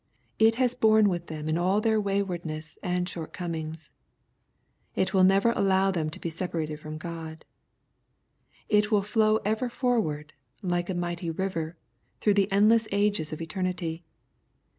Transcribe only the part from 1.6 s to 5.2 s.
their waywardness and shortcomings. It